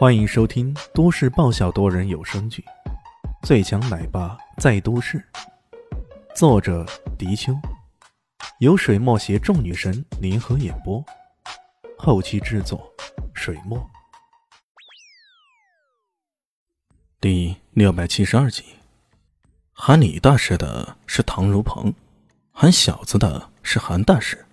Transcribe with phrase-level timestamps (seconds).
[0.00, 2.64] 欢迎收听都市爆笑多人有声剧
[3.46, 5.18] 《最强奶爸在都市》，
[6.34, 6.86] 作者：
[7.18, 7.54] 迪秋，
[8.60, 11.04] 由水墨携众女神联合演播，
[11.98, 12.90] 后期制作：
[13.34, 13.78] 水墨。
[17.20, 18.64] 第六百七十二集，
[19.74, 21.92] 喊李大师的是唐如鹏，
[22.52, 24.46] 喊小子的是韩大师。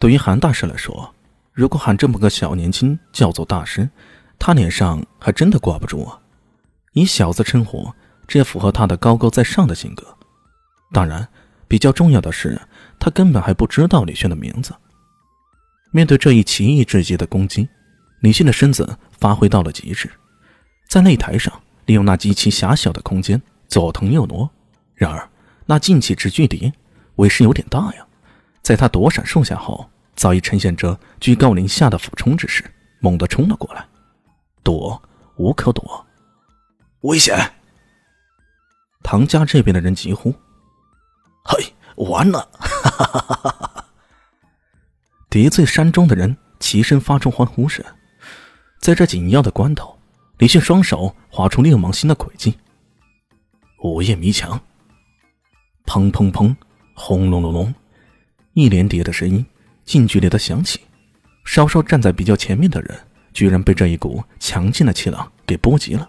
[0.00, 1.14] 对于韩大师来说，
[1.52, 3.88] 如果喊这么个小年轻叫做大师，
[4.40, 6.18] 他脸上还真的挂不住啊！
[6.94, 7.92] 以小子称呼，
[8.26, 10.04] 这也符合他的高高在上的性格。
[10.92, 11.28] 当然，
[11.68, 12.58] 比较重要的是，
[12.98, 14.74] 他根本还不知道李炫的名字。
[15.92, 17.68] 面对这一奇异至极的攻击，
[18.20, 20.10] 李迅的身子发挥到了极致，
[20.88, 21.52] 在擂台上
[21.84, 24.50] 利用那极其狭小的空间左腾右挪。
[24.94, 25.28] 然而，
[25.66, 26.72] 那劲气之巨敌，
[27.16, 28.06] 为师有点大呀！
[28.62, 32.64] 在他躲闪数下后，早已呈现着居高临下的俯冲之势，
[33.00, 33.86] 猛地冲了过来。
[34.62, 35.00] 躲
[35.36, 36.06] 无可躲，
[37.02, 37.36] 危险！
[39.02, 40.34] 唐家这边的人急呼
[41.44, 43.84] ：“嘿，完了！”哈哈哈哈哈！
[45.30, 47.84] 叠醉山中的人齐声发出欢呼声。
[48.80, 49.98] 在这紧要的关头，
[50.38, 52.58] 李迅双手划出六芒星的轨迹。
[53.82, 54.60] 午夜迷墙，
[55.86, 56.54] 砰砰砰，
[56.94, 57.74] 轰隆隆隆，
[58.52, 59.44] 一连叠的声音
[59.84, 60.80] 近距离的响起。
[61.44, 62.98] 稍稍站在比较前面的人。
[63.32, 66.08] 居然被这一股强劲的气浪给波及了，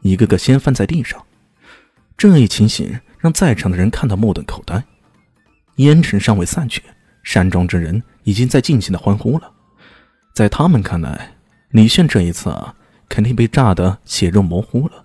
[0.00, 1.22] 一个个掀翻在地上。
[2.16, 4.82] 这一情形让在场的人看得目瞪口呆。
[5.76, 6.82] 烟尘尚未散去，
[7.22, 9.50] 山庄之人已经在尽情的欢呼了。
[10.34, 11.34] 在他们看来，
[11.70, 12.74] 李炫这一次啊，
[13.08, 15.04] 肯定被炸得血肉模糊了。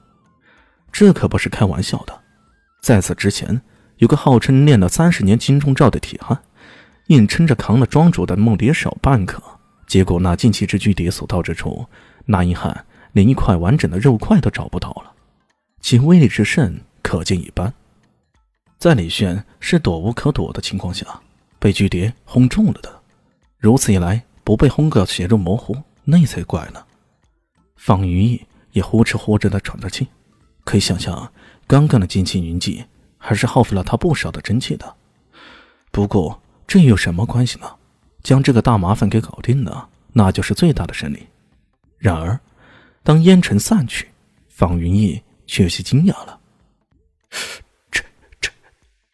[0.92, 2.22] 这可不是开玩笑的。
[2.82, 3.62] 在此之前，
[3.98, 6.38] 有个号称练了三十年金钟罩的铁汉，
[7.08, 9.42] 硬撑着扛了庄主的梦蝶手半刻。
[9.88, 11.88] 结果那禁气之巨蝶所到之处，
[12.26, 15.14] 那一汉连一块完整的肉块都找不到了，
[15.82, 17.74] 其威力之甚可见一斑。
[18.78, 21.22] 在李炫是躲无可躲的情况下，
[21.58, 23.02] 被巨蝶轰中了的，
[23.58, 26.84] 如此一来不被轰个血肉模糊，那才怪呢。
[27.78, 30.08] 方云逸也呼哧呼哧的喘着气，
[30.64, 31.32] 可以想象，
[31.66, 32.84] 刚刚的金气云际
[33.18, 34.96] 还是耗费了他不少的真气的。
[35.92, 37.77] 不过这有什么关系呢？
[38.28, 41.26] 将这个大麻烦给搞定了，那就是最大的胜利。
[41.98, 42.38] 然而，
[43.02, 44.10] 当烟尘散去，
[44.50, 46.38] 方云逸却有些惊讶了
[47.90, 48.04] ：“这、
[48.42, 48.52] 这、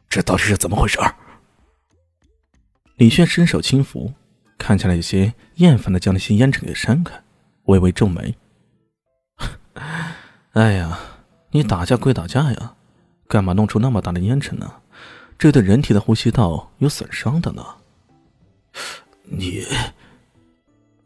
[0.09, 0.97] 这到底是怎么回事？”
[2.97, 4.11] 李炫伸手轻抚，
[4.57, 7.13] 看起来有些厌烦的将那些烟尘给扇开，
[7.65, 8.35] 微微皱眉
[10.53, 10.97] ：“哎呀，
[11.51, 12.73] 你打架归打架呀，
[13.27, 14.73] 干嘛弄出那么大的烟尘呢？
[15.37, 17.63] 这对人体的呼吸道有损伤的呢。”
[19.23, 19.65] 你，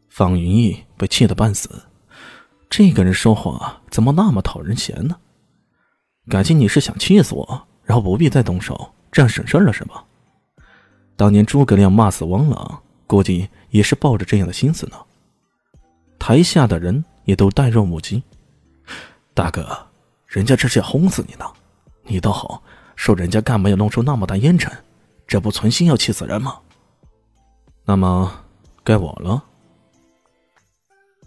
[0.09, 1.69] 方云逸被气得半死。
[2.69, 5.17] 这个人说话怎么那么讨人嫌呢？
[6.29, 10.03] 感情你是想气死我，然后不必再动手，这样省事了是吧？
[11.15, 14.97] 当年诸葛亮骂死汪朗，估计也是抱着这样的心思呢。
[16.19, 18.21] 台下的人也都呆若木鸡。
[19.33, 19.87] 大哥，
[20.25, 21.45] 人家这是要轰死你呢，
[22.03, 22.61] 你倒好，
[22.95, 24.71] 说人家干嘛要弄出那么大烟尘，
[25.25, 26.59] 这不存心要气死人吗？
[27.89, 28.43] 那么，
[28.83, 29.45] 该我了。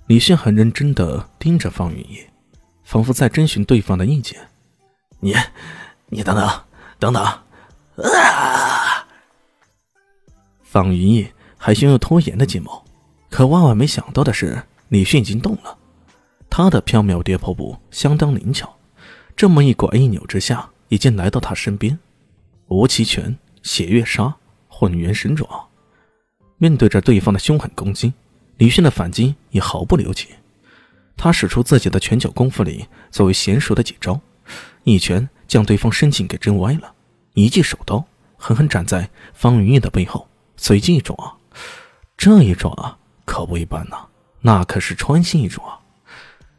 [0.08, 2.20] 李迅很认真的盯着方云逸，
[2.84, 4.38] 仿佛在征询对方的意见。
[5.20, 5.34] 你，
[6.08, 6.46] 你等等，
[6.98, 7.24] 等等！
[7.24, 9.08] 啊！
[10.62, 11.26] 方云逸
[11.56, 12.84] 还想有拖延的计谋，
[13.30, 15.78] 可万万没想到的是，李迅已经动了。
[16.50, 18.76] 他的飘渺跌破步相当灵巧，
[19.34, 21.98] 这么一拐一扭之下，已经来到他身边。
[22.66, 24.36] 无极拳、血月杀、
[24.68, 25.69] 混元神爪。
[26.62, 28.12] 面对着对方的凶狠攻击，
[28.58, 30.28] 李迅的反击也毫不留情。
[31.16, 34.20] 他使出自己的拳脚功夫里最为娴熟的几招，
[34.84, 36.92] 一拳将对方身颈给震歪了，
[37.32, 38.04] 一记手刀
[38.36, 40.28] 狠狠斩在方云逸的背后，
[40.58, 41.38] 随即一爪，
[42.18, 43.96] 这一爪可不一般呐，
[44.42, 45.80] 那可是穿心一爪，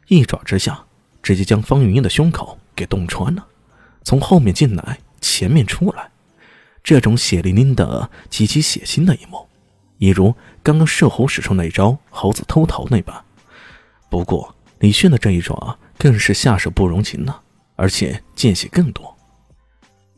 [0.08, 0.84] 一爪之下
[1.22, 3.46] 直接将方云逸的胸口给洞穿了，
[4.02, 6.10] 从后面进来，前面出来，
[6.82, 9.46] 这种血淋淋的极其血腥的一幕。
[10.02, 10.34] 一如
[10.64, 13.24] 刚刚射猴使出那一招猴子偷桃那般，
[14.10, 17.40] 不过李炫的这一爪更是下手不容情了，
[17.76, 19.16] 而且见血更多。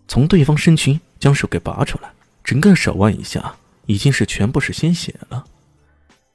[0.09, 2.11] 从对方身躯将手给拔出来，
[2.43, 5.45] 整个手腕以下已经是全部是鲜血了。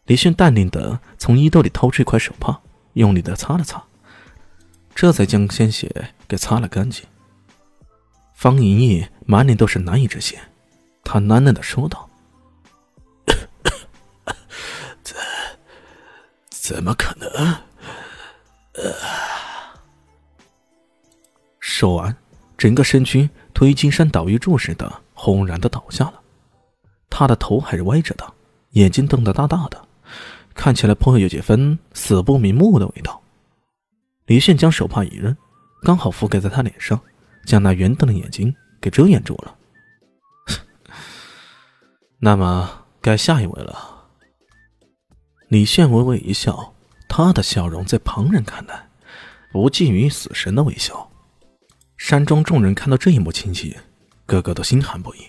[0.05, 2.59] 李炫淡定的从衣兜里掏出一块手帕，
[2.93, 3.83] 用力的擦了擦，
[4.93, 7.03] 这才将鲜血给擦了干净。
[8.35, 10.37] 方莹莹满脸都是难以置信，
[11.03, 12.07] 她喃喃的说道。
[16.69, 17.55] 怎么可能？
[21.59, 22.15] 说完，
[22.59, 26.21] 整个身躯推金山倒玉柱似的轰然的倒下了。
[27.09, 28.33] 他的头还是歪着的，
[28.73, 29.81] 眼睛瞪得大大的，
[30.53, 33.19] 看起来颇有几分死不瞑目的味道。
[34.27, 35.35] 李炫将手帕一扔，
[35.81, 37.01] 刚好覆盖在他脸上，
[37.47, 39.55] 将那圆瞪的眼睛给遮掩住了。
[42.21, 43.98] 那么该下一位了。
[45.49, 46.73] 李炫微微一笑，
[47.07, 48.87] 他的笑容在旁人看来，
[49.51, 51.11] 不近于死神的微笑。
[51.97, 53.75] 山庄众人看到这一幕情景，
[54.25, 55.19] 个个都心寒不已。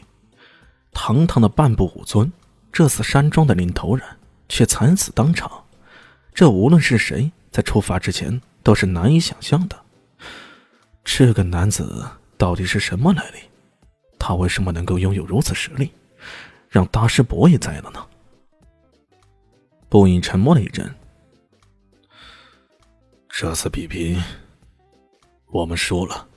[0.93, 2.33] 堂堂的半步武尊，
[2.71, 4.07] 这次山庄的领头人
[4.49, 5.65] 却惨死当场，
[6.35, 8.41] 这无论是谁在出发之前。
[8.63, 9.81] 都是难以想象的。
[11.03, 12.05] 这个男子
[12.37, 13.39] 到底是什么来历？
[14.19, 15.91] 他为什么能够拥有如此实力，
[16.69, 18.07] 让大师伯也栽了呢？
[19.91, 20.89] 不隐沉默了一阵。
[23.29, 24.23] 这次比拼，
[25.49, 26.29] 我们输了。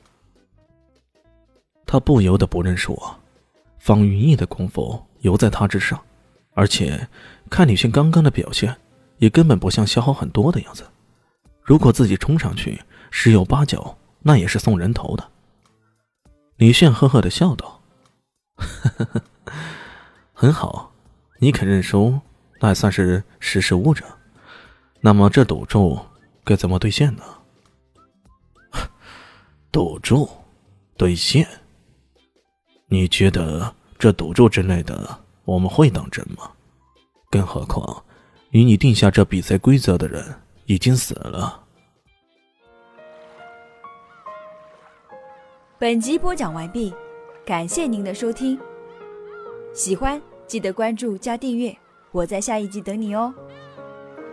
[1.86, 3.16] 他不由得不认识我！
[3.78, 6.04] 方云逸的功夫犹在他之上，
[6.56, 7.08] 而且
[7.48, 8.76] 看李迅刚刚的表现，
[9.18, 10.84] 也根本不像消耗很多的样子。
[11.62, 15.30] 如果自己冲上去，十有八九那也是送人头的。
[16.56, 17.82] 李炫呵呵的笑道
[20.34, 20.92] ：“很好，
[21.38, 22.20] 你肯认输，
[22.64, 24.06] 那也算是识时务者。
[25.02, 26.00] 那么这赌注
[26.46, 27.24] 该怎么兑现呢？”
[29.70, 30.30] 赌注
[30.96, 31.46] 兑现？
[32.88, 36.50] 你觉得这赌注之类的我们会当真吗？
[37.30, 38.06] 更何况，
[38.52, 40.24] 与你定下这比赛规则的人。
[40.66, 41.62] 已经死了。
[45.78, 46.94] 本集播讲完毕，
[47.46, 48.58] 感谢您的收听。
[49.74, 51.78] 喜欢记得关注加订阅，
[52.14, 53.34] 我在下一集等你哦。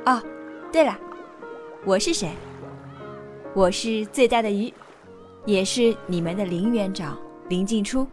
[0.04, 0.22] 哦，
[0.70, 0.98] 对了，
[1.86, 2.28] 我是谁？
[3.54, 4.70] 我是最大的鱼，
[5.46, 7.18] 也是你们的林园长
[7.48, 8.06] 林静初。